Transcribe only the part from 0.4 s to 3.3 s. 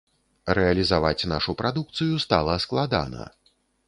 Рэалізаваць нашу прадукцыю стала складана.